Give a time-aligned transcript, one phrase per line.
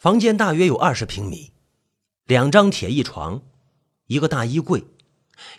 [0.00, 1.52] 房间大约有二十平米，
[2.24, 3.42] 两张铁艺床，
[4.06, 4.86] 一个大衣柜，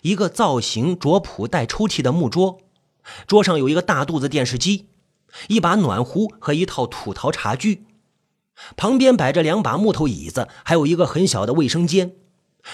[0.00, 2.58] 一个造型拙朴带抽屉的木桌，
[3.28, 4.88] 桌上有一个大肚子电视机，
[5.46, 7.84] 一把暖壶和一套土陶茶具，
[8.76, 12.16] 旁边摆着两把木头椅子，还有一个很小的卫生间，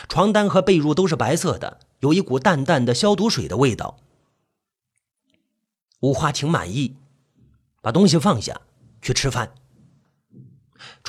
[0.09, 3.99] 床单和被褥都是白色的，有一股淡淡的消毒水的味道。
[6.01, 6.97] 五花挺满意，
[7.83, 8.63] 把东西放下
[9.03, 9.53] 去吃饭。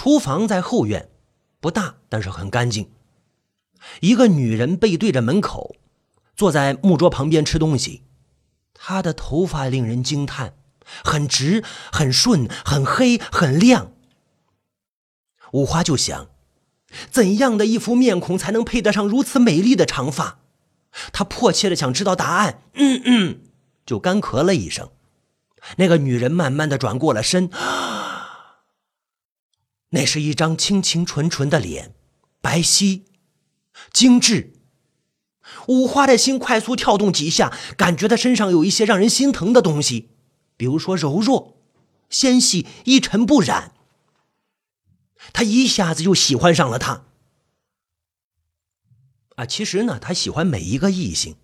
[0.02, 1.10] 厨房在后院，
[1.60, 2.90] 不大，但是很干净。
[4.00, 5.76] 一个女人背对着门口，
[6.38, 8.04] 坐在木桌旁边吃东西。
[8.74, 10.54] 她的头发令人惊叹，
[11.04, 13.92] 很直，很顺，很黑，很亮。
[15.52, 16.30] 五花就想，
[17.12, 20.40] 怎样的一副面孔才能配得上如此美丽的长发？
[21.12, 22.62] 他迫切的想知道答案。
[22.76, 23.42] 嗯嗯，
[23.86, 24.92] 就干咳了一声。
[25.76, 27.50] 那个女人慢慢的转过了身。
[29.90, 31.96] 那是一张清清纯纯的脸，
[32.42, 33.04] 白皙、
[33.92, 34.54] 精致。
[35.68, 40.10] 五花的心快速跳动几下，感觉他身上有一些让人心疼的东西，
[40.56, 41.58] 比如说柔弱、
[42.10, 43.74] 纤细、一尘不染。
[45.34, 47.06] 他一下子就喜欢上了他。
[49.36, 51.36] 啊，其实呢，他喜欢每一个异性，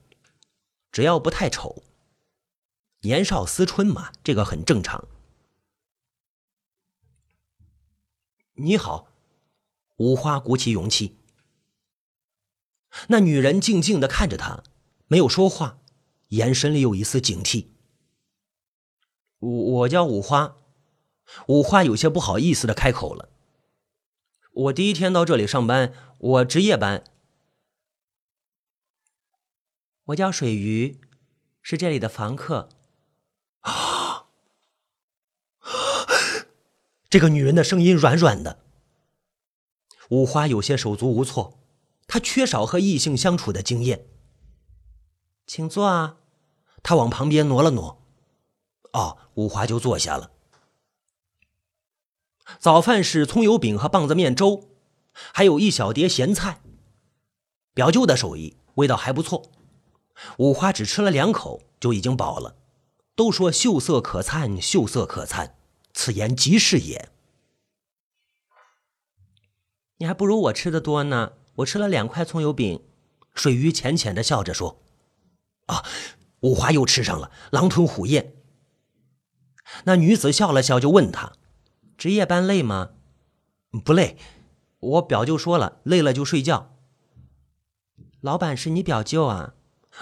[0.91, 1.83] 只要不太丑。
[3.01, 5.07] 年少思春嘛，这个很正常。
[8.57, 9.09] 你好，
[9.97, 11.17] 五花鼓起勇气。
[13.09, 14.63] 那女人静静的看着他，
[15.07, 15.81] 没有说话，
[16.29, 17.67] 眼神里有一丝警惕。
[19.39, 20.55] 我我叫五花，
[21.47, 23.27] 五花有些不好意思的开口了。
[24.53, 27.03] 我第一天到这里上班，我值夜班。
[30.05, 31.01] 我叫水鱼，
[31.61, 32.69] 是这里的房客。
[37.15, 38.59] 这个女人的声音软软的，
[40.09, 41.57] 五花有些手足无措，
[42.07, 44.05] 她缺少和异性相处的经验。
[45.47, 46.17] 请坐啊，
[46.83, 48.03] 她往旁边挪了挪。
[48.91, 50.31] 哦，五花就坐下了。
[52.59, 54.67] 早饭是葱油饼和棒子面粥，
[55.13, 56.59] 还有一小碟咸菜。
[57.73, 59.43] 表舅的手艺，味道还不错。
[60.39, 62.57] 五花只吃了两口就已经饱了。
[63.15, 65.55] 都说秀色可餐，秀色可餐。
[65.95, 67.09] 此言极是也。
[69.97, 71.33] 你还不如我吃的多呢。
[71.55, 72.83] 我吃了两块葱油饼。
[73.33, 74.83] 水鱼浅浅的笑着说
[75.67, 75.85] ：“啊，
[76.41, 78.35] 五花又吃上了，狼吞虎咽。”
[79.85, 81.33] 那女子笑了笑，就问他
[81.97, 82.91] ：“值夜班累吗
[83.83, 84.17] ？”“不累。”
[84.79, 86.77] 我表舅说了，累了就睡觉。
[88.19, 89.55] 老板是你表舅啊？“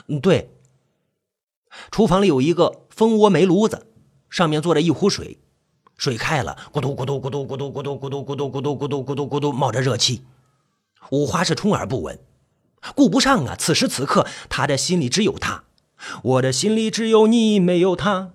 [0.08, 0.58] 嗯，对。”
[1.92, 3.88] 厨房里有一个蜂窝煤炉子，
[4.30, 5.40] 上面坐着一壶水。
[5.98, 10.24] 水开了，咕嘟咕嘟咕嘟咕嘟咕嘟咕嘟咕嘟咕嘟咕嘟咕嘟咕嘟冒着热气。
[11.12, 12.20] 五花是充耳不闻，
[12.96, 13.56] 顾不上啊！
[13.58, 15.66] 此时此刻，他的心里只有他，
[16.24, 18.34] 我的心里只有你，没有他。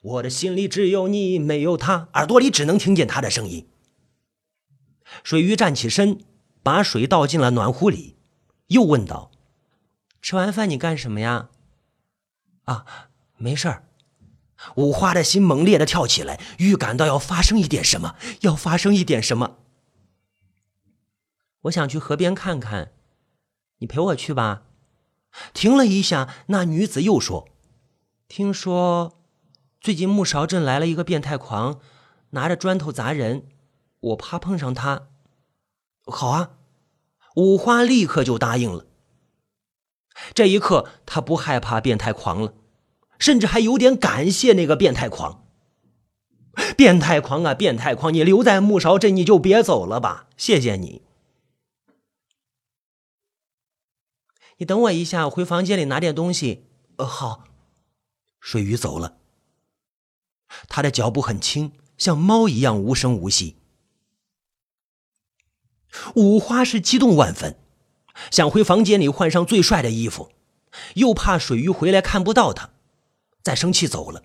[0.00, 2.08] 我的心里只有你，没有他。
[2.12, 3.66] 耳朵里只能听见他的声音。
[5.22, 6.20] 水鱼站起身，
[6.62, 8.16] 把水倒进了暖壶里，
[8.66, 9.30] 又问道
[10.20, 11.48] ：“吃完饭你干什么呀
[12.64, 12.84] ？”“啊，
[13.36, 13.84] 没事儿。”
[14.76, 19.58] 五花的心猛烈的跳起来，预感到要发生一点什么，要发生一点什么。
[21.62, 22.92] 我想去河边看看，
[23.78, 24.62] 你陪我去吧。
[25.52, 27.48] 停了一下，那女子又说
[28.28, 29.20] ：“听说
[29.80, 31.80] 最近木勺镇来了一个变态狂，
[32.30, 33.46] 拿着砖头砸人，
[34.00, 35.08] 我怕碰上他。”
[36.06, 36.50] 好啊，
[37.36, 38.86] 五花立刻就答应了。
[40.32, 42.54] 这一刻，他不害怕变态狂了。
[43.18, 45.46] 甚至还有点感谢那个变态狂。
[46.76, 48.14] 变态狂啊，变态狂！
[48.14, 51.02] 你留在木勺镇，你就别走了吧，谢谢你。
[54.58, 56.68] 你等我一下，我回房间里拿点东西。
[56.96, 57.44] 呃，好。
[58.38, 59.16] 水鱼走了，
[60.68, 63.56] 他的脚步很轻，像猫一样无声无息。
[66.14, 67.58] 五花是激动万分，
[68.30, 70.30] 想回房间里换上最帅的衣服，
[70.94, 72.73] 又怕水鱼回来看不到他。
[73.44, 74.24] 再生气走了，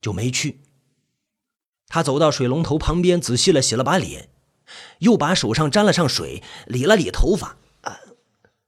[0.00, 0.60] 就没去。
[1.88, 4.28] 他走到水龙头旁边，仔细了洗了把脸，
[4.98, 7.98] 又把手上沾了上水，理了理头发，啊，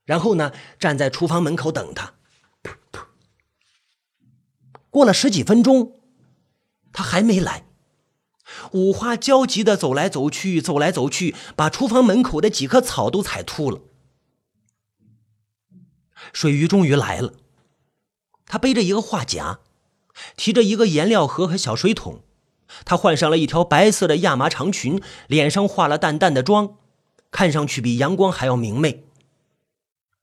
[0.05, 2.15] 然后呢，站在厨房门口等他。
[4.89, 6.01] 过了十几分钟，
[6.93, 7.67] 他还没来。
[8.73, 13.81] 五花焦急的走来走去，走来走去，把厨房门口的几棵草都踩秃了。
[16.33, 17.35] 水鱼终于来了。
[18.47, 19.61] 他背着一个画夹，
[20.37, 22.23] 提着一个颜料盒和小水桶，
[22.85, 26.77] 他换上了一条白色的亚麻长裙，脸上化了淡淡的妆，
[27.31, 29.05] 看上去比阳光还要明媚。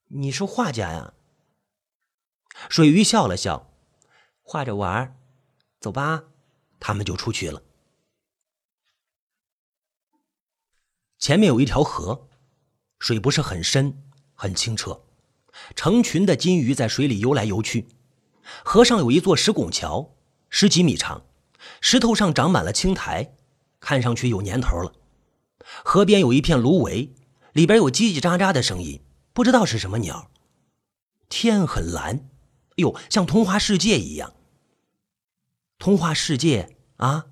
[0.07, 1.13] 你是画家呀？
[2.69, 3.71] 水鱼笑了笑，
[4.41, 5.15] 画着玩儿
[5.79, 6.25] 走吧，
[6.79, 7.63] 他们就出去了。
[11.17, 12.27] 前面有一条河，
[12.99, 14.03] 水不是很深，
[14.33, 15.03] 很清澈，
[15.75, 17.87] 成群的金鱼在水里游来游去。
[18.63, 20.15] 河上有一座石拱桥，
[20.49, 21.23] 十几米长，
[21.79, 23.35] 石头上长满了青苔，
[23.79, 24.93] 看上去有年头了。
[25.83, 27.13] 河边有一片芦苇，
[27.53, 29.01] 里边有叽叽喳喳的声音，
[29.33, 30.29] 不知道是什么鸟。
[31.29, 32.29] 天很蓝，
[32.75, 34.33] 哟，像童话世界一样。
[35.79, 37.27] 童话世界啊，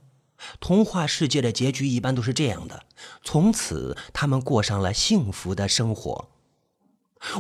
[0.60, 2.86] 童话世界的结局一般都是这样的，
[3.24, 6.29] 从此他们过上了幸福的生活。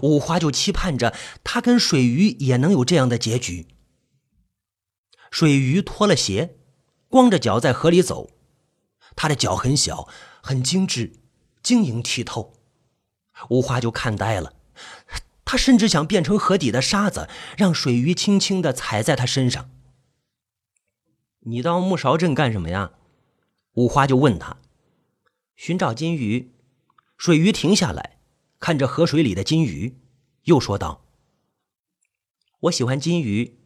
[0.01, 3.67] 五花就期盼着他跟水鱼也能有这样的结局。
[5.31, 6.57] 水鱼脱了鞋，
[7.07, 8.31] 光着脚在河里走，
[9.15, 10.07] 他的脚很小，
[10.41, 11.13] 很精致，
[11.61, 12.53] 晶莹剔透。
[13.49, 14.53] 五花就看呆了，
[15.45, 19.69] 他甚至想变成河底的沙子，让水鱼轻轻的踩在他身上。
[21.41, 22.91] 你到木勺镇干什么呀？
[23.73, 24.57] 五花就问他。
[25.55, 26.53] 寻找金鱼。
[27.17, 28.18] 水鱼停下来。
[28.59, 29.97] 看着河水里的金鱼，
[30.43, 31.05] 又说道
[32.63, 33.57] ：“我喜欢金鱼，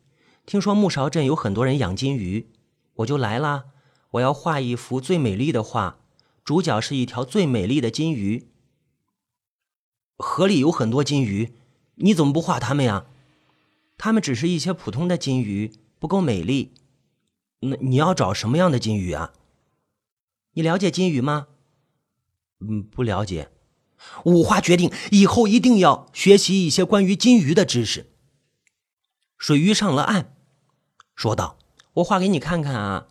[0.46, 2.52] 听说木勺镇有很多人养金鱼，
[2.98, 3.66] 我就来啦。
[4.12, 5.98] 我要画一幅最美丽的画，
[6.44, 8.48] 主角是一条最美丽的金鱼。
[10.20, 11.56] 河里有很多金鱼，
[11.96, 13.08] 你怎么不画它们呀？
[13.98, 16.76] 它们只是一些普通的金鱼，不够美丽。
[17.62, 19.34] 那你要找什么样的金鱼啊？
[20.54, 21.48] 你了解金鱼吗？
[22.60, 23.50] 嗯，不了解。”
[24.26, 28.12] 五花决定以后一定要学习一些关于金鱼的知识。
[29.38, 30.36] 水鱼上了岸，
[31.16, 31.58] 说道
[31.96, 33.08] ：“我画给你看看啊。”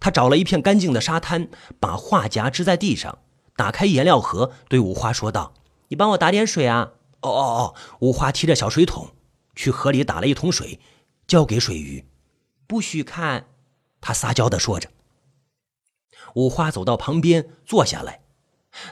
[0.00, 1.48] 他找了一片干净的沙滩，
[1.78, 3.20] 把画夹支在地上，
[3.54, 5.54] 打开颜料盒，对五花说道
[5.88, 9.10] ：“你帮我打点水啊！”“哦哦哦！”五花提着小水桶
[9.54, 10.80] 去河里打了一桶水，
[11.28, 12.04] 交给水鱼。
[12.66, 13.46] “不许看！”
[14.00, 14.90] 他撒娇的说着。
[16.34, 18.21] 五花走到旁边坐下来。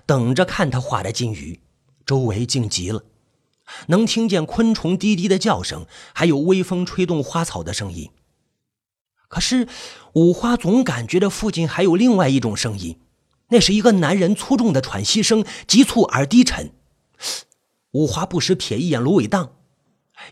[0.06, 1.60] 等着看他画的金鱼，
[2.04, 3.04] 周围静极了，
[3.88, 8.10] 能听见昆虫低低的叫声，还有微风吹动花草的声音。
[9.28, 9.68] 可是
[10.14, 12.98] 五花总感觉着附近还有另外一种声音，
[13.50, 16.72] 那是一个男人粗重的喘息声，急促而低沉。
[17.92, 19.52] 五花不时瞥一眼芦苇荡，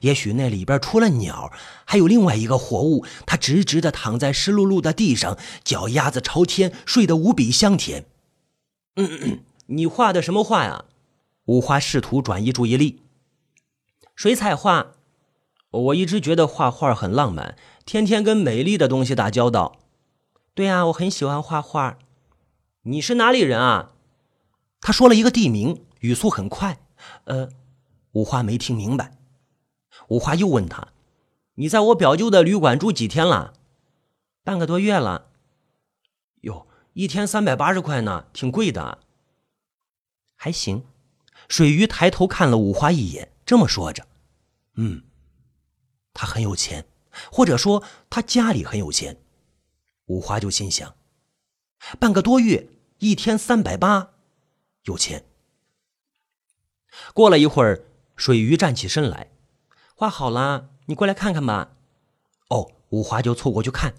[0.00, 1.52] 也许那里边除了鸟，
[1.84, 3.04] 还有另外一个活物。
[3.24, 8.04] 他直直的躺在湿漉漉的地上，脚丫子朝天，睡得无比香甜。
[9.00, 10.84] 嗯，你画的什么画呀？
[11.44, 13.02] 五花试图转移注意力。
[14.16, 14.94] 水彩画。
[15.70, 19.76] 我一直觉得画画很浪漫，天天跟美丽的东西打交道。
[20.54, 21.98] 对呀，我很喜欢画画。
[22.82, 23.92] 你是哪里人啊？
[24.80, 26.80] 他说了一个地名，语速很快。
[27.24, 27.50] 呃，
[28.12, 29.18] 五花没听明白。
[30.08, 30.88] 五花又问他
[31.56, 33.52] ：“你在我表舅的旅馆住几天了？”
[34.42, 35.26] 半个多月了。
[36.98, 38.98] 一天三百八十块呢，挺贵的。
[40.34, 40.84] 还行。
[41.48, 44.08] 水鱼抬头看了五花一眼，这么说着
[44.74, 45.04] ：“嗯，
[46.12, 46.88] 他很有钱，
[47.30, 49.16] 或者说他家里很有钱。”
[50.06, 50.96] 五花就心想：
[52.00, 52.68] 半个多月，
[52.98, 54.14] 一天三百八，
[54.82, 55.24] 有钱。
[57.14, 57.84] 过了一会儿，
[58.16, 59.30] 水鱼站起身来
[59.94, 61.76] ：“画好了，你过来看看吧。”
[62.50, 63.94] 哦，五花就凑过去看。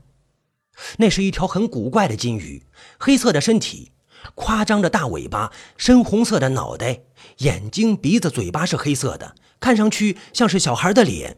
[0.97, 2.65] 那是一条很古怪的金鱼，
[2.99, 3.91] 黑色的身体，
[4.35, 7.01] 夸张的大尾巴，深红色的脑袋，
[7.39, 11.37] 眼睛、鼻子、嘴巴是黑色的，看上去像是小孩的脸。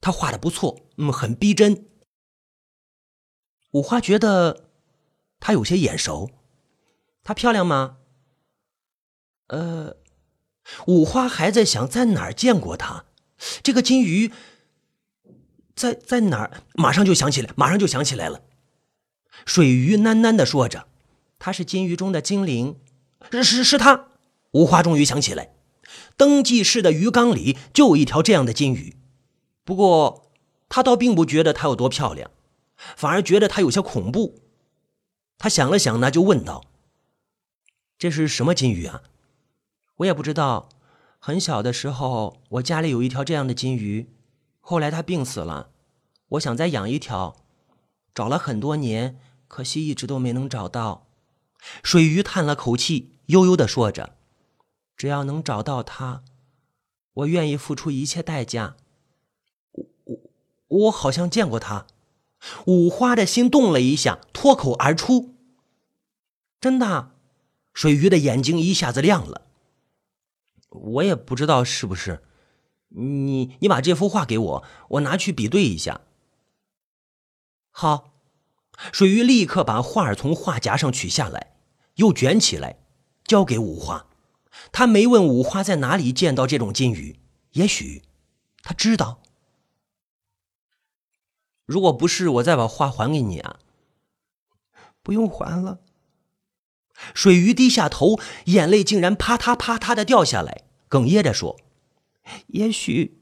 [0.00, 1.86] 他画的不错，嗯，很逼真。
[3.72, 4.68] 五花觉得
[5.40, 6.30] 他有些眼熟。
[7.26, 7.96] 她漂亮吗？
[9.48, 9.96] 呃，
[10.86, 13.06] 五花还在想在哪儿见过她。
[13.62, 14.30] 这个金鱼
[15.74, 16.62] 在在哪儿？
[16.74, 18.42] 马上就想起来，马上就想起来了。
[19.44, 20.86] 水鱼喃喃地说着
[21.38, 22.78] ：“他是金鱼中的精灵，
[23.30, 24.08] 是是是他。”
[24.52, 25.54] 无花终于想起来，
[26.16, 28.96] 登记室的鱼缸里就有一条这样的金鱼。
[29.64, 30.30] 不过
[30.68, 32.30] 他倒并不觉得它有多漂亮，
[32.96, 34.40] 反而觉得它有些恐怖。
[35.38, 36.64] 他想了想呢，就问道
[37.98, 39.02] ：“这是什么金鱼啊？”
[39.98, 40.68] 我也不知道。
[41.18, 44.10] 很小的时候，我家里有一条这样的金鱼，
[44.60, 45.70] 后来它病死了，
[46.30, 47.36] 我想再养一条。
[48.14, 49.18] 找了很多年，
[49.54, 51.06] 可惜一直都没能找到。
[51.84, 54.16] 水鱼叹了口气，悠悠的说着
[54.98, 56.24] ：“只要能找到他，
[57.12, 58.74] 我愿意付出一切代价。”
[59.70, 60.20] 我我
[60.66, 61.86] 我好像见过他。
[62.66, 65.36] 五花的心动了一下，脱口而出
[66.60, 67.12] ：“真的？”
[67.72, 69.42] 水鱼的眼睛一下子亮了。
[70.70, 72.24] 我也不知道是不是。
[72.88, 76.00] 你你把这幅画给我，我拿去比对一下。
[77.70, 78.13] 好，
[78.92, 81.54] 水鱼立刻把画儿从画夹上取下来，
[81.96, 82.78] 又卷起来，
[83.24, 84.06] 交给五花。
[84.72, 87.18] 他没问五花在哪里见到这种金鱼，
[87.52, 88.02] 也许
[88.62, 89.20] 他知道。
[91.66, 93.58] 如果不是，我再把画还给你啊。
[95.02, 95.80] 不用还了。
[97.14, 101.58] 水鱼低下头，眼泪竟然啪嗒啪嗒的掉下来，哽咽着说
[102.48, 103.20] ：“也许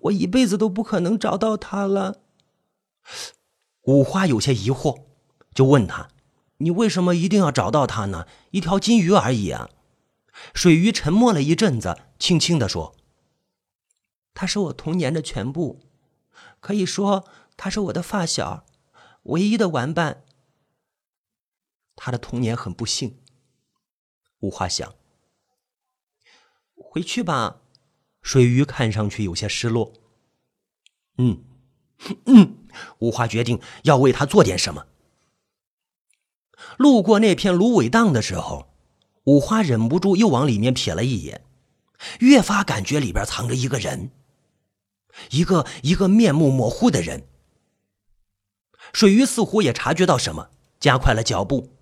[0.00, 2.20] 我一辈子都不可能找到他了。”
[3.84, 5.04] 五花有些疑惑，
[5.54, 6.08] 就问他
[6.58, 8.26] ：“你为什么一定要找到他呢？
[8.50, 9.70] 一条金鱼而已啊！”
[10.54, 12.96] 水鱼沉默了一阵子，轻轻的说
[14.34, 15.80] ：“他是我童年的全部，
[16.60, 18.66] 可以说他是我的发小，
[19.24, 20.24] 唯一的玩伴。”
[21.94, 23.20] 他的童年很不幸。
[24.40, 24.94] 五花想
[26.74, 27.60] ：“回去吧。”
[28.20, 29.92] 水鱼看上去有些失落。
[31.18, 31.44] 嗯，
[32.26, 32.58] 嗯。
[32.98, 34.86] 五花决定要为他做点什么。
[36.76, 38.74] 路过那片芦苇荡的时候，
[39.24, 41.44] 五花忍不住又往里面瞥了一眼，
[42.18, 44.10] 越发感觉里边藏着一个人，
[45.30, 47.28] 一个一个面目模糊的人。
[48.92, 51.76] 水鱼似乎也察觉到什么，加快了脚步。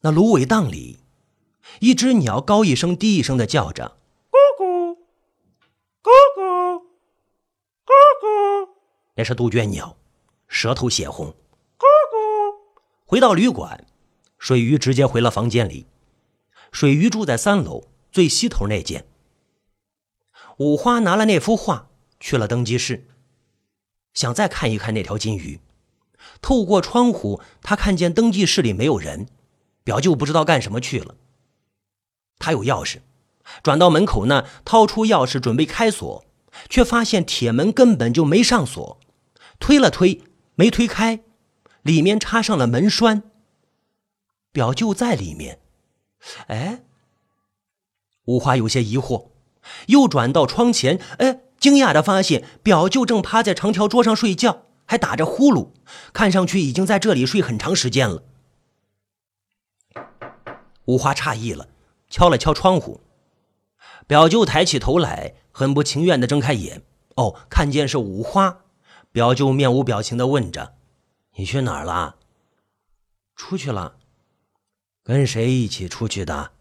[0.00, 1.00] 那芦苇荡里，
[1.80, 3.98] 一只鸟高一声低一声的叫着。
[9.16, 9.96] 那是杜鹃鸟，
[10.46, 11.34] 舌头血红。
[11.78, 12.54] 咕咕。
[13.06, 13.86] 回到旅馆，
[14.38, 15.86] 水鱼直接回了房间里。
[16.70, 19.06] 水鱼住在三楼最西头那间。
[20.58, 21.88] 五花拿了那幅画
[22.20, 23.06] 去了登记室，
[24.12, 25.60] 想再看一看那条金鱼。
[26.42, 29.28] 透过窗户，他看见登记室里没有人，
[29.82, 31.14] 表舅不知道干什么去了。
[32.38, 32.98] 他有钥匙，
[33.62, 36.24] 转到门口那，掏出钥匙准备开锁，
[36.68, 38.98] 却发现铁门根本就没上锁。
[39.58, 40.22] 推了推，
[40.54, 41.20] 没推开，
[41.82, 43.24] 里面插上了门栓。
[44.52, 45.60] 表舅在里面，
[46.46, 46.82] 哎，
[48.24, 49.28] 五花有些疑惑，
[49.88, 55.72] 又转到窗前，哎，惊讶的发现表舅正趴在长条桌上睡觉，还打着呼噜，
[56.14, 58.22] 看上去已经在这里睡很长时间了。
[60.86, 61.68] 五花诧异了，
[62.08, 63.00] 敲了敲窗户，
[64.06, 66.82] 表舅抬起头来，很不情愿的睁开眼，
[67.16, 68.62] 哦，看见是五花。
[69.16, 70.76] 表舅面无表情的问着
[71.36, 72.18] ：“你去哪儿了
[73.34, 73.96] ？”“出去了。
[75.02, 76.52] ”“跟谁一起出去的？”“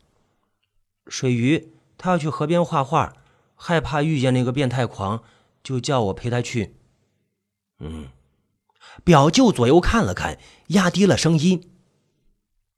[1.07, 3.17] 水鱼，他要去河边画画，
[3.55, 5.21] 害怕遇见那个变态狂，
[5.61, 6.77] 就叫我陪他去。
[7.79, 8.07] ”“嗯。”
[9.03, 11.73] 表舅左右看了看，压低了声音：“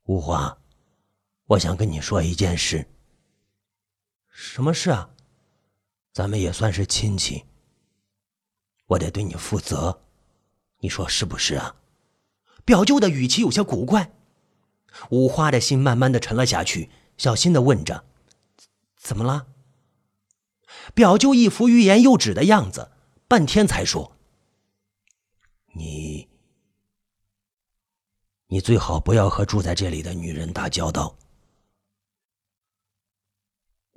[0.09, 0.57] 无花，
[1.49, 2.89] 我想跟你说一件事。
[4.27, 5.11] ”“什么事啊
[6.11, 7.45] ？”“咱们也算是亲戚。”
[8.87, 10.01] 我得对你负责，
[10.79, 11.75] 你说是不是啊？
[12.65, 14.11] 表舅的语气有些古怪，
[15.09, 18.05] 五花的心慢慢的沉了下去，小心的问着
[18.95, 19.47] ：“怎么了？”
[20.93, 22.91] 表舅一副欲言又止的样子，
[23.27, 24.15] 半天才说
[25.75, 26.29] ：“你，
[28.47, 31.17] 你最好不要和住在这里的女人打交道。”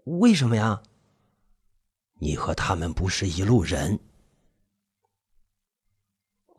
[0.05, 0.83] 为什么呀？
[2.15, 3.99] 你和他们不是一路人。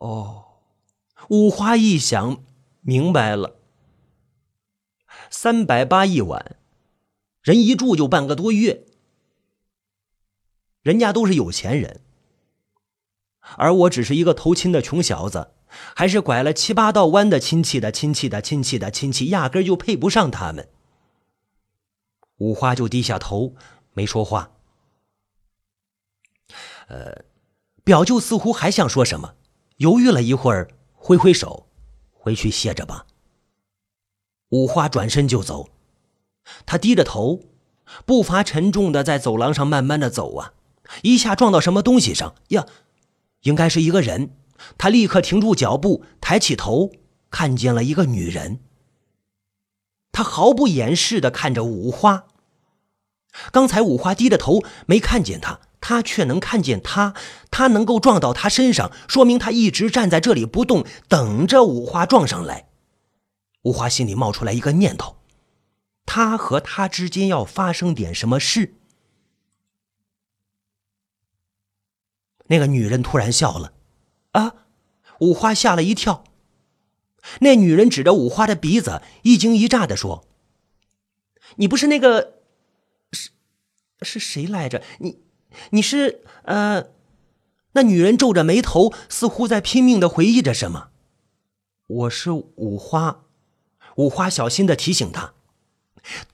[0.02, 0.44] 哦，
[1.28, 2.42] 五花一想，
[2.80, 3.60] 明白了。
[5.30, 6.56] 三百八一晚，
[7.40, 8.84] 人一住就半个多月。
[10.82, 12.00] 人家都是有钱人，
[13.56, 15.52] 而我只是一个投亲的穷小子，
[15.94, 20.68] 还是拐了七八道弯的亲戚的亲戚的亲戚的亲戚，压根就配不上他们。
[22.38, 23.54] 五花就低下头，
[23.92, 24.50] 没说话。
[26.88, 27.24] 呃，
[27.84, 29.36] 表舅似乎还想说什么。
[29.82, 31.66] 犹豫了一会儿，挥挥手，
[32.12, 33.04] 回去歇着吧。
[34.50, 35.70] 五花转身就走，
[36.64, 37.40] 他低着头，
[38.06, 40.54] 步伐沉重的在走廊上慢慢的走啊，
[41.02, 42.64] 一下撞到什么东西上呀？
[43.40, 44.36] 应该是一个人。
[44.78, 46.92] 他立刻停住脚步，抬起头，
[47.28, 48.60] 看见了一个女人。
[50.12, 52.26] 他毫不掩饰的看着五花。
[53.50, 55.58] 刚才五花低着头，没看见他。
[55.82, 57.14] 他却能看见他，
[57.50, 62.68] 他能够撞到他身上，说明他一直站在这里不动，等着五花撞上来。
[63.64, 65.18] 五花心里冒出来一个念头：
[66.06, 68.76] 他和他之间要发生点什么事。
[72.46, 73.72] 那个女人突然笑了，
[74.32, 74.54] 啊！
[75.20, 76.24] 五花吓了一跳。
[77.40, 80.26] 那女人指着五花的鼻子，一惊一乍的说
[81.56, 82.40] ：“你不是那个
[83.12, 83.30] 是
[84.02, 84.82] 是谁来着？
[84.98, 85.22] 你
[85.70, 86.86] 你是呃？”
[87.74, 90.90] 那女人皱着眉头，似乎在拼命的回忆着什么。
[91.86, 93.24] 我是五花，
[93.96, 95.32] 五花小心的提醒他。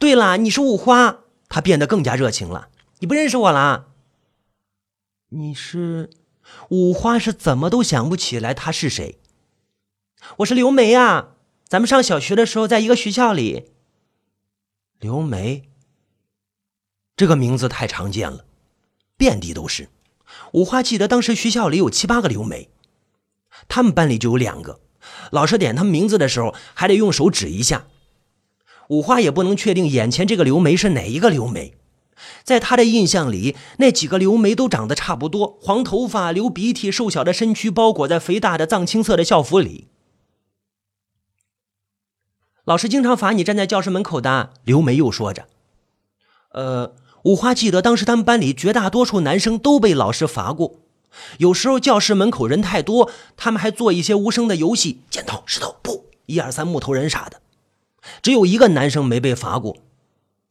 [0.01, 1.21] 对了，你是五花。
[1.49, 2.71] 他变得更加热情了。
[2.99, 3.87] 你不认识我啦？
[5.29, 6.11] 你是
[6.71, 7.19] 五花？
[7.19, 9.21] 是怎么都想不起来他是谁。
[10.39, 11.37] 我是刘梅啊，
[11.69, 13.71] 咱们上小学的时候在一个学校里。
[14.99, 15.71] 刘梅，
[17.15, 18.45] 这个名字太常见了，
[19.19, 19.91] 遍地都是。
[20.53, 22.71] 五花记得当时学校里有七八个刘梅，
[23.69, 24.81] 他们班里就有两个。
[25.31, 27.87] 老师点他们名字的时候，还得用手指一下。
[28.89, 31.75] 五花也不能确定眼前这个刘梅是哪一个刘梅。
[32.43, 39.89] 在他的印象里，那几个刘梅都长得差不多，黄头发、流鼻涕、瘦小的身躯包裹在肥大的藏青色的校服里。
[42.65, 45.47] 老师经常罚你站在教室门口的，刘梅又说着。
[46.51, 46.95] 呃，
[47.25, 50.77] 五花记得当时他们班里绝大多数男生都被老师罚过，
[51.39, 57.41] 有时候教室门口人太多，他们还做一些无声的游戏，剪刀石头布，一二三木头人啥的。
[58.23, 59.77] 只有一个男生没被罚过，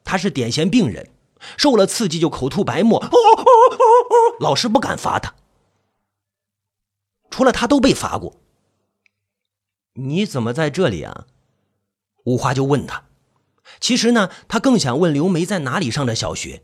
[0.03, 1.09] 他是癫痫病人。
[1.55, 2.99] 受了刺激就口吐白沫，
[4.39, 5.35] 老师不敢罚他。
[7.29, 8.35] 除了他都被罚过。
[9.93, 11.27] 你怎么在这里啊？
[12.25, 13.03] 五花就问他。
[13.79, 16.63] 其实呢，他更想问刘梅在哪里上的小学。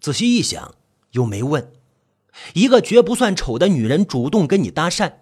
[0.00, 0.74] 仔细一想，
[1.12, 1.72] 又没问。
[2.54, 5.14] 一个绝不算丑的女人主动跟你搭讪，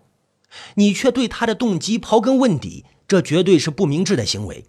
[0.75, 4.67] 你却对她的动机刨根问底，这绝对是不明智的行为。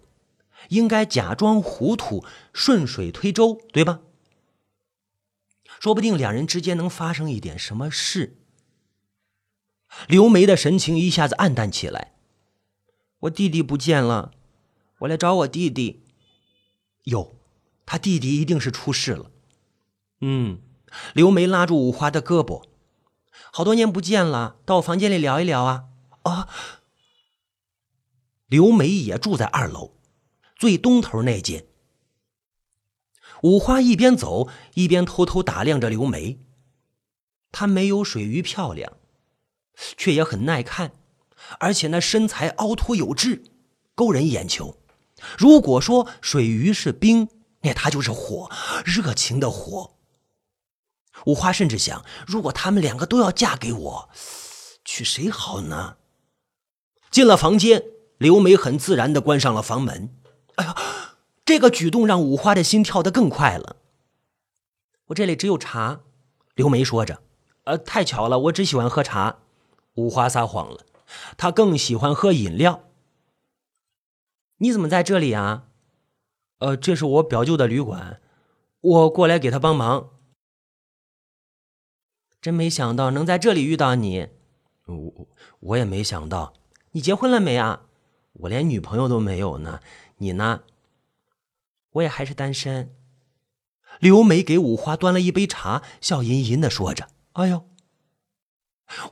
[0.68, 4.00] 应该假装糊涂，顺水推舟，对吧？
[5.80, 8.36] 说不定两人之间能发生一点什么事。
[10.06, 12.14] 刘梅的神情一下子暗淡起来。
[13.20, 14.32] 我弟弟不见了，
[15.00, 16.02] 我来找我弟弟。
[17.04, 17.34] 哟，
[17.86, 19.30] 他弟弟一定是出事了。
[20.20, 20.60] 嗯，
[21.14, 22.64] 刘梅拉住五花的胳膊，
[23.52, 25.84] 好多年不见了，到我房间里聊一聊啊。
[26.22, 26.48] 啊，
[28.46, 29.94] 刘梅也住在二楼，
[30.56, 31.66] 最东头那间。
[33.42, 36.38] 五花一边走一边偷偷打量着刘梅，
[37.50, 38.98] 她没有水鱼漂亮，
[39.96, 40.92] 却也很耐看，
[41.58, 43.42] 而且那身材凹凸有致，
[43.94, 44.79] 勾人眼球。
[45.38, 47.28] 如果说水鱼是冰，
[47.62, 48.50] 那它就是火，
[48.84, 49.96] 热情的火。
[51.26, 54.08] 五花甚至想，如果他们两个都要嫁给我，
[54.84, 55.96] 娶谁好呢？
[57.10, 57.84] 进了房间，
[58.18, 60.14] 刘梅很自然的关上了房门。
[60.56, 60.74] 哎呀！
[61.44, 63.76] 这个举动让五花的心跳得更快了。
[65.06, 66.02] 我这里只有茶，
[66.54, 67.22] 刘梅说着。
[67.64, 69.38] 呃，太巧了，我只喜欢喝茶。
[69.94, 70.86] 五花撒谎了，
[71.36, 72.84] 他更喜欢喝饮料。
[74.62, 75.68] 你怎么在这里啊？
[76.58, 78.20] 呃，这是我表舅的旅馆，
[78.80, 80.10] 我过来给他帮忙。
[82.40, 84.28] 真没想到能在这里遇到你，
[84.86, 85.28] 我
[85.60, 86.52] 我也没想到。
[86.92, 87.86] 你结婚了没啊？
[88.32, 89.80] 我连女朋友都没有呢。
[90.18, 90.64] 你呢？
[91.92, 92.94] 我也还是单身。
[93.98, 97.66] 刘梅给五花端了一杯茶，笑吟吟的说着：“哎呦！”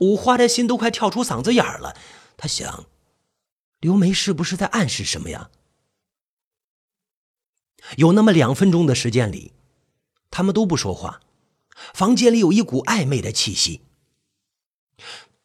[0.00, 1.96] 五花的心都快跳出嗓子眼儿了。
[2.36, 2.86] 他想，
[3.80, 5.50] 刘梅是不是在暗示什么呀？
[7.96, 9.52] 有那么两分钟的时间里，
[10.30, 11.20] 他们都不说话，
[11.94, 13.82] 房间里有一股暧昧的气息。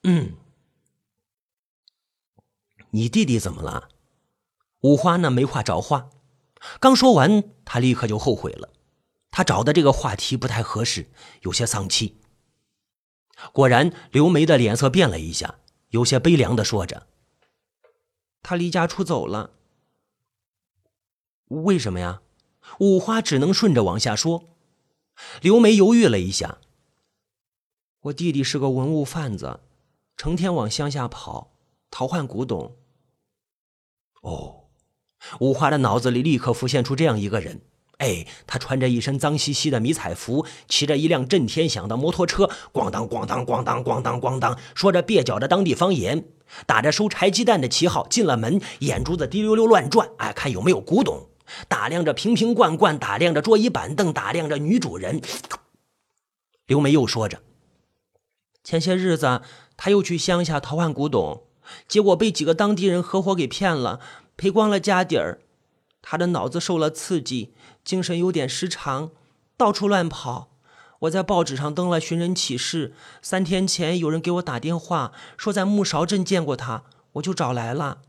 [0.04, 0.36] 嗯，
[2.90, 3.90] 你弟弟怎么了？
[4.82, 5.30] 五花呢？
[5.30, 6.10] 没话找话。
[6.80, 8.74] 刚说完，他立刻就后悔了。
[9.30, 12.20] 他找的这个话题不太合适，有些丧气。
[13.52, 17.08] 果然，刘梅的脸色变了一下，有些悲凉的说着
[18.44, 19.50] ：“他离家出走了。”
[21.50, 22.22] 为什么呀？
[22.80, 24.50] 五花只能顺着往下说。
[25.42, 26.60] 刘梅犹豫了一下
[28.02, 29.62] ：“我弟弟是个文物贩子，
[30.18, 31.54] 成天往乡下跑，
[31.90, 32.76] 淘换古董。”
[34.22, 34.60] 哦。
[35.40, 37.62] 五花的脑子里立刻浮现出这样一个人，
[38.04, 46.26] 哎，他穿着一身脏兮兮的迷彩服，骑着一辆震天响的摩托车，咣当咣当咣当咣当咣当，说着蹩脚的当地方言，
[46.66, 51.30] 打着收柴鸡蛋的旗号进了门，眼珠子滴溜溜乱转，哎，看有没有古董，
[51.70, 55.22] 打量着瓶瓶罐罐，打量着桌椅板凳，打量着女主人。
[56.68, 57.40] 刘梅又说着，
[58.66, 59.42] 前些日子
[59.78, 61.44] 他又去乡下淘换古董，
[61.88, 64.02] 结果被几个当地人合伙给骗了。
[64.36, 65.40] 赔光了家底儿，
[66.02, 69.12] 他的脑子受了刺激，精神有点失常，
[69.58, 70.50] 到处乱跑。
[71.00, 78.04] 我在报纸上登了寻人启事，三天前有人给我打电话说在木勺镇见过他，我就找来了。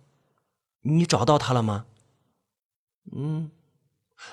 [0.83, 1.87] 你找到他了吗？
[3.13, 3.51] 嗯。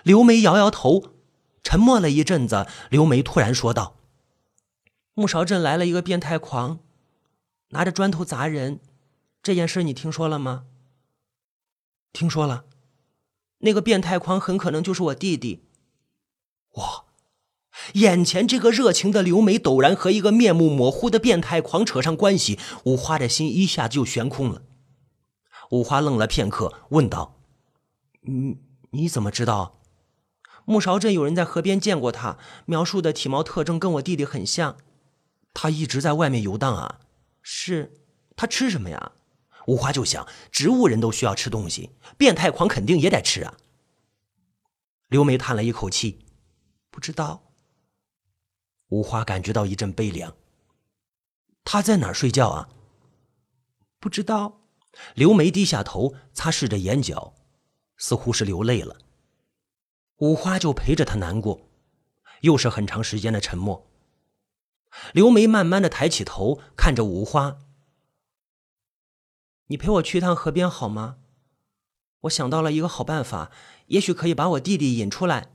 [0.03, 1.15] 刘梅摇摇头，
[1.63, 2.67] 沉默了一阵子。
[2.89, 3.95] 刘梅突然说道
[5.15, 6.79] ：“木勺镇来了一个变态狂，
[7.69, 8.79] 拿着砖头砸人，
[9.41, 10.65] 这件事你听说了吗
[12.13, 12.65] ？”“听说了。
[13.61, 15.65] ”“那个变态狂很可能就是我弟弟。”
[16.75, 17.05] 哇！
[17.93, 24.61] 眼前这个热情的刘梅陡然和一个面目模糊的变态狂扯上关系，五花的心一下就悬空了。
[25.71, 27.39] 五花愣了片刻，问道
[28.21, 28.57] ：“你
[28.91, 29.79] 你怎么知道？
[30.65, 34.77] 木勺镇有人在河边见过他，描述的体貌特征跟我弟弟很像。
[35.53, 36.99] 他一直在外面游荡啊？
[37.41, 37.93] 是。
[38.35, 39.13] 他吃什么呀？”
[39.71, 43.57] 五花就想：植物人都需要吃东西，变态狂肯定也得吃啊。
[45.07, 46.25] 刘梅叹了一口气
[46.91, 47.53] ：“不知道。”
[48.91, 50.35] 五花感觉到一阵悲凉。
[51.63, 52.67] 他在哪儿睡觉啊？
[53.97, 54.59] 不知道。
[55.15, 57.33] 刘梅低下头，擦拭着眼角，
[57.95, 58.97] 似乎是流泪了。
[60.17, 61.69] 五花就陪着他难过，
[62.41, 63.89] 又是很长时间的沉默。
[65.13, 67.57] 刘梅慢慢的抬起头，看着五花
[69.71, 71.15] ：“你陪我去一趟河边好吗？
[72.23, 73.49] 我想到了一个好办法，
[73.87, 75.53] 也许可以把我弟弟引出来。”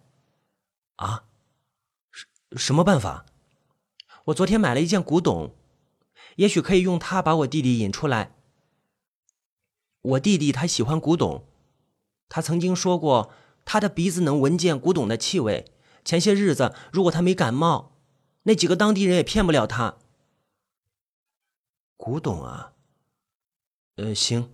[0.96, 1.24] 啊？
[2.56, 3.26] 什么办法？
[4.24, 5.54] 我昨天买了一件古董，
[6.36, 8.34] 也许可以用它把我弟弟引出来。
[10.00, 11.44] 我弟弟他喜欢古董，
[12.30, 13.30] 他曾经说过
[13.66, 15.70] 他的鼻子能闻见古董的气味。
[16.06, 17.92] 前些日子如果他没感冒，
[18.44, 19.98] 那几个当地人也骗不了他。
[21.98, 22.72] 古董啊，
[23.96, 24.52] 呃，行，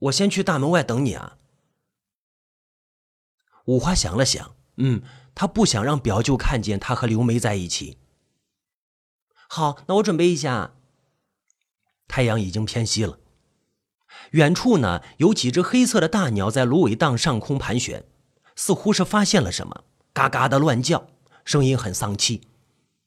[0.00, 1.38] 我先去大门外等你啊。
[3.66, 5.02] 五花想了想，嗯。
[5.36, 7.98] 他不想让表舅看见他和刘梅在一起。
[9.48, 10.76] 好，那我准备一下。
[12.06, 13.18] 太阳已经偏西了，
[14.30, 18.04] 远处呢有几只黑色的大鸟在芦苇荡上空盘旋，
[18.54, 19.82] 似乎是发现了什么，
[20.12, 21.08] 嘎嘎的乱叫，
[21.44, 22.46] 声音很丧气。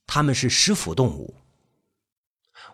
[0.05, 1.35] 它们是食腐动物。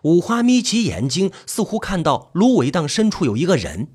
[0.04, 3.88] 五花眯起眼睛，似乎看到芦苇荡深处有一个人，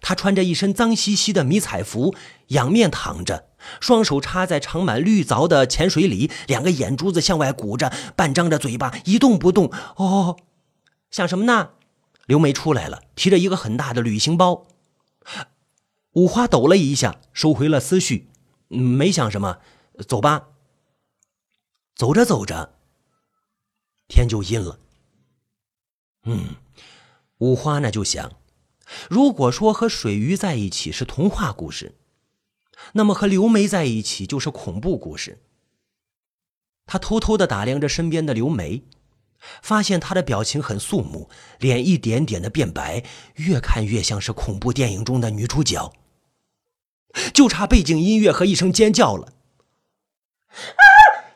[0.00, 2.14] 他穿着一身脏兮兮的迷彩服，
[2.48, 3.50] 仰面躺着。
[3.80, 9.72] 双手插在长满绿藻的浅水里，两个眼珠子向外鼓着，半张着嘴巴，一动不动。
[9.96, 10.36] 哦，
[11.10, 11.70] 想什么呢？
[12.26, 14.66] 刘梅出来了，提着一个很大的旅行包。
[16.14, 18.28] 五花抖了一下，收回了思绪，
[18.68, 19.58] 没想什么。
[20.08, 20.48] 走吧。
[21.94, 22.74] 走着走着，
[24.08, 24.80] 天就阴了。
[26.24, 26.56] 嗯，
[27.38, 28.32] 五花呢就想，
[29.08, 31.94] 如果说和水鱼在一起是童话故事。
[32.92, 35.40] 那么和刘梅在一起就是恐怖故事。
[36.86, 38.82] 他偷偷的打量着身边的刘梅，
[39.62, 43.02] 发现她的表情很肃穆，脸一点点的变白，
[43.36, 45.92] 越看越像是恐怖电影中的女主角。
[47.32, 49.32] 就差背景音乐和一声尖叫了。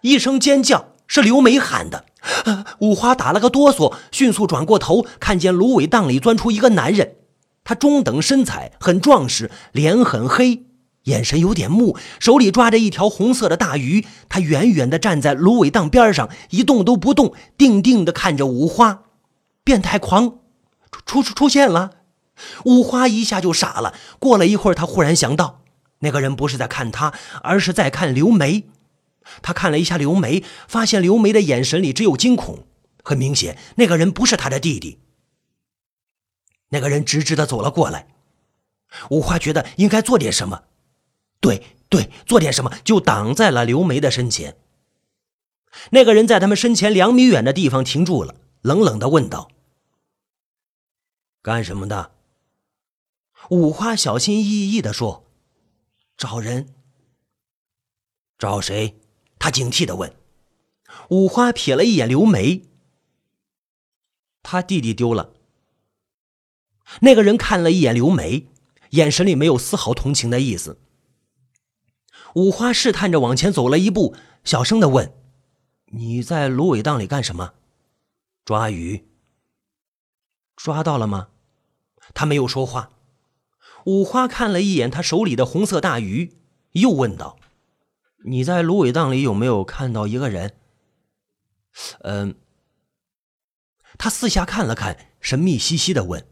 [0.03, 2.05] 一声尖叫是刘梅喊的。
[2.81, 7.17] 五花打了个哆嗦，迅速转过头，看见芦苇荡里钻出一个男人，
[7.65, 10.65] 他中等身材，很壮实，脸很黑。
[11.05, 14.05] 眼神有点木，手里抓着一条红色的大鱼。
[14.29, 19.05] 他远远地站在芦苇荡边上，一动都不动，定定地看着五花。
[19.65, 20.39] 变态狂
[21.07, 21.93] 出出出现了，
[22.65, 23.95] 五花一下就傻了。
[24.19, 25.63] 过了一会儿，他忽然想到，
[26.01, 28.69] 那个人不是在看他，而是在看刘梅。
[29.43, 32.67] 他看了一下刘梅，发现刘梅的眼神里只有惊恐。
[33.05, 34.99] 很明显，那个人不是他的弟弟。
[36.71, 38.09] 那个人直直的走了过来。
[39.11, 40.65] 五花觉得应该做点什么。
[41.41, 44.59] 对对，做点什么就挡在了刘梅的身前。
[45.91, 49.51] 那个人在他们身前两米远的地方停住了，冷冷的问道
[51.41, 52.13] ：“干什么的？”
[53.51, 55.25] 五花小心翼翼的说
[56.19, 56.75] ：“找人。
[58.39, 58.99] ”“找谁？”
[59.39, 60.15] 他警惕的问。
[61.11, 62.63] 五花瞥了一眼刘梅，
[64.43, 65.35] 他弟弟丢了。
[67.01, 68.49] 那个人看了一眼刘梅，
[68.91, 70.81] 眼神里没有丝毫同情的意思。
[72.35, 75.15] 五花试探着往前走了一步，小声的问
[75.93, 77.55] ：“你在芦苇荡里干什么
[78.45, 79.09] ？”“抓鱼。
[80.57, 81.29] ”“抓到了吗？”
[82.15, 82.91] 他没有说话。
[83.85, 86.37] 五花看了一眼他手里的红色大鱼，
[86.73, 87.39] 又问道
[88.25, 90.55] ：“你在芦苇荡里有没有看到一个人
[92.03, 92.35] ？”“嗯。”
[93.99, 96.27] 他四下看了看，神秘兮兮的问：“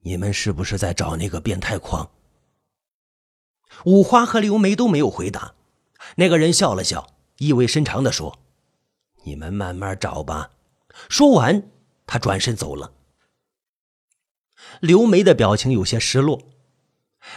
[0.00, 2.10] 你们是不是在找那个变态狂？”
[3.84, 5.54] 五花和刘梅都没有回答。
[6.16, 8.38] 那个人笑了笑，意味深长地说
[9.24, 10.50] ：“你们慢慢找吧。”
[11.08, 11.70] 说完，
[12.06, 12.92] 他转身走了。
[14.80, 16.42] 刘梅的表情有些失落，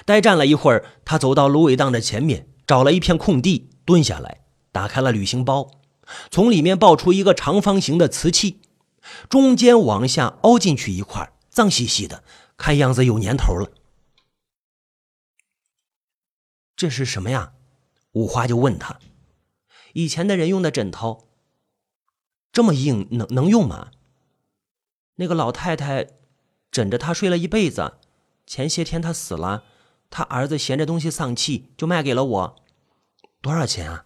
[0.06, 5.72] 呆站了一会儿，他走到芦苇荡的前面，找了一片空地，蹲下来，打开了旅行包，
[6.30, 8.62] 从里面抱出一个长方形的瓷器，
[9.28, 12.24] 中间往下凹进去一块，脏兮兮的，
[12.56, 13.74] 看样子有年头了。
[16.78, 17.52] 这是什么呀？
[18.14, 18.98] 五花就问他
[19.92, 21.28] ：“以前的人用的枕头，
[22.54, 23.92] 这么硬，能能用吗？”
[25.20, 26.08] 那个老太太
[26.72, 27.98] 枕着他睡了一辈子，
[28.48, 29.66] 前些天他死了，
[30.12, 32.64] 他儿子嫌这东西丧气，就卖给了我。
[33.42, 34.06] 多少钱啊？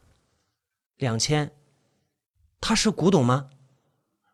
[0.96, 1.52] 两千。
[2.62, 3.50] 他是古董吗？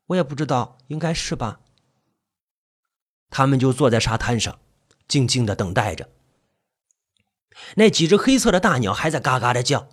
[0.07, 1.61] 我也不知道，应该是吧。
[3.29, 4.59] 他们就坐在沙滩上，
[5.07, 6.09] 静静的等待着。
[7.75, 9.87] 那几只黑色的大鸟还在嘎嘎的叫。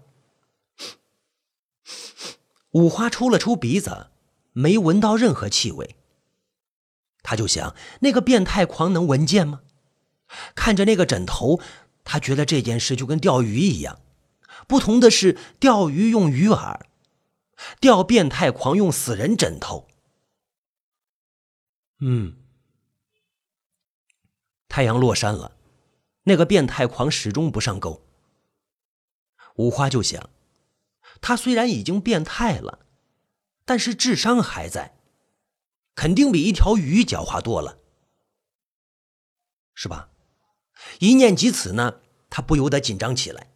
[2.73, 4.11] 五花抽了抽鼻子，
[4.53, 5.97] 没闻到任何气味。
[7.23, 9.63] 他就想，那个变态狂能闻见吗？
[10.55, 11.61] 看着那个枕头，
[12.05, 14.01] 他觉得这件事就跟钓鱼一样，
[14.67, 16.81] 不同的是，钓鱼用鱼饵，
[17.81, 19.89] 钓变态狂用死人枕头。
[22.01, 22.37] 嗯，
[24.69, 25.57] 太阳落山了。
[26.25, 28.05] 那个变态狂始终不上钩。
[29.55, 30.29] 五花就想，
[31.23, 32.81] 他虽然已经变态了，
[33.65, 34.99] 但是智商还在，
[35.95, 37.79] 肯定比一条鱼狡猾多了，
[39.75, 40.08] 是吧？
[41.01, 43.51] 一念及此呢，他不由得紧张起来。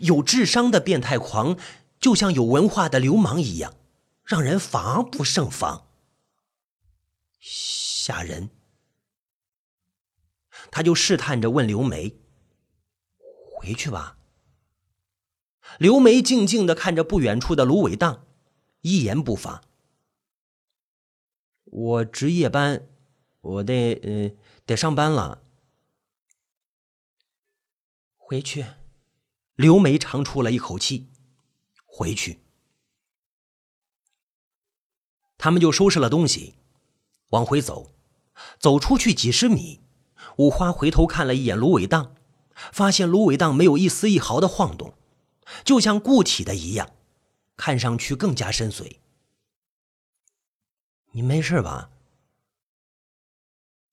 [0.00, 1.56] 有智商的变态狂，
[2.00, 3.74] 就像有文化的流氓一样，
[4.24, 5.86] 让人防不胜防，
[7.40, 8.50] 吓人。
[10.70, 12.16] 他就试探着问刘梅
[13.54, 14.18] ：“回去吧。”
[15.78, 18.26] 刘梅静静的看着不远处的芦苇荡，
[18.80, 19.62] 一言不发。
[21.64, 22.88] 我值夜班，
[23.40, 24.30] 我得呃
[24.66, 25.42] 得上班了。
[28.28, 28.66] 回去。
[29.54, 31.08] 刘梅长出了一口气。
[31.86, 32.40] 回去。
[35.38, 36.56] 他们就收拾了东西，
[37.30, 37.94] 往回走，
[38.58, 39.80] 走出去几十米。
[40.36, 42.14] 五花回头看了一眼芦苇荡，
[42.70, 44.92] 发现芦苇荡没有一丝一毫的晃动，
[45.64, 46.92] 就像固体的一样，
[47.56, 48.98] 看上去更加深邃。
[51.12, 51.90] 你没事吧？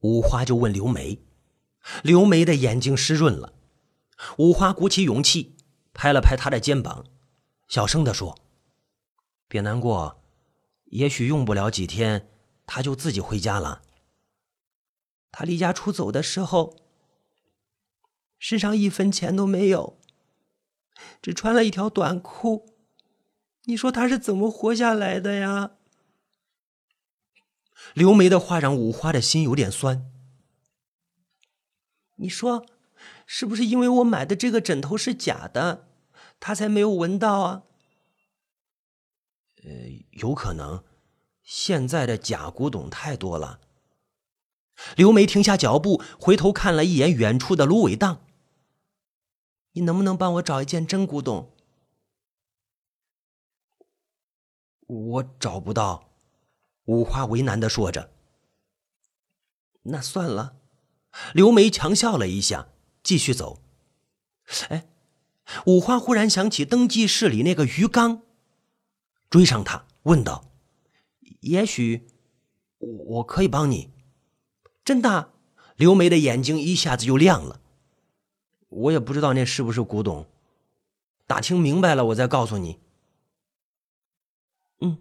[0.01, 1.19] 五花就问刘梅，
[2.03, 3.53] 刘梅的眼睛湿润了。
[4.37, 5.55] 五花鼓起勇气，
[5.93, 7.05] 拍了拍他的肩膀，
[7.67, 8.37] 小声的说
[9.47, 10.23] ：“别难过，
[10.85, 12.29] 也许用不了几天，
[12.65, 13.81] 他就自己回家了。”
[15.31, 16.77] 他离家出走的时候，
[18.39, 19.99] 身上一分钱都没有，
[21.21, 22.73] 只穿了一条短裤。
[23.65, 25.71] 你说他是怎么活下来的呀？
[27.93, 30.09] 刘梅的话让五花的心有点酸。
[32.15, 32.65] 你说，
[33.25, 35.87] 是不是因为我买的这个枕头是假的，
[36.39, 37.63] 他才没有闻到啊？
[39.63, 39.71] 呃，
[40.11, 40.83] 有可能，
[41.41, 43.59] 现在的假古董太多了。
[44.95, 48.21] 刘梅停下脚步，回头看了一眼远处的芦苇荡。
[49.71, 51.51] 你能不能帮我找一件真古董？
[54.87, 56.11] 我找不到。
[56.85, 58.11] 五花为难的说着。
[59.83, 60.57] 那算了。
[61.33, 62.67] 刘梅强笑了一下，
[63.05, 63.61] 继续走。
[64.69, 64.87] 哎，
[65.67, 68.23] 五花忽然想起登记室里那个鱼缸，
[69.29, 70.45] 追上他，问道
[71.41, 72.07] ：“也许
[72.79, 73.91] 我可以帮你。”
[74.83, 75.33] 真的，
[75.75, 77.61] 刘梅的眼睛一下子就亮了。
[78.69, 80.27] 我也不知道那是不是古董，
[81.27, 82.79] 打听明白了我再告诉你。
[84.81, 84.97] 嗯，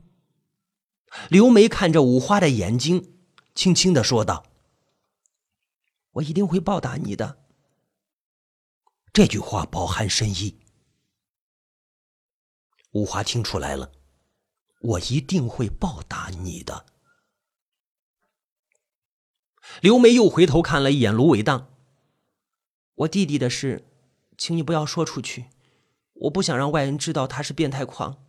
[1.31, 3.15] 刘梅看着五花的眼睛，
[3.55, 4.45] 轻轻的说道
[6.13, 7.39] ：“我一定会报答你的。”
[9.15, 10.59] 这句话饱含深意。
[12.91, 13.93] 五花听出来了，
[14.81, 16.85] 我一定会报答你的。
[19.81, 21.69] 刘梅又回头看了一眼芦苇荡。
[22.97, 23.87] 我弟弟的事，
[24.37, 25.45] 请你不要说出去，
[26.15, 28.27] 我不想让外人知道他是变态狂。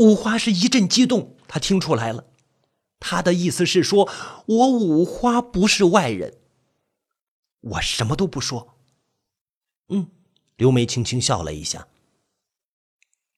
[0.00, 2.26] 五花是一阵激动，他听出来了，
[2.98, 4.10] 他的意思是说，
[4.46, 6.40] 我五花不是外人，
[7.60, 8.75] 我什么都不说。
[9.88, 10.06] 嗯，
[10.56, 11.86] 刘梅轻轻笑了一下。